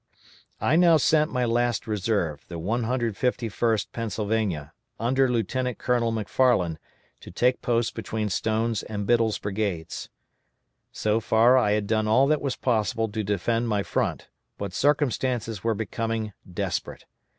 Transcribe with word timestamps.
I 0.59 0.77
now 0.77 0.97
sent 0.97 1.31
my 1.31 1.45
last 1.45 1.85
reserve, 1.85 2.43
the 2.47 2.59
151st 2.59 3.91
Pennsylvania, 3.91 4.73
under 4.99 5.29
Lieutenant 5.29 5.77
Colonel 5.77 6.11
McFarland, 6.11 6.77
to 7.19 7.29
take 7.29 7.61
post 7.61 7.93
between 7.93 8.27
Stone's 8.29 8.81
and 8.81 9.05
Biddle's 9.05 9.37
brigades. 9.37 10.09
So 10.91 11.19
far 11.19 11.55
I 11.55 11.73
had 11.73 11.85
done 11.85 12.07
all 12.07 12.25
that 12.25 12.41
was 12.41 12.55
possible 12.55 13.09
to 13.09 13.23
defend 13.23 13.67
my 13.67 13.83
front, 13.83 14.27
but 14.57 14.73
circumstances 14.73 15.63
were 15.63 15.75
becoming 15.75 16.33
desperate. 16.51 17.05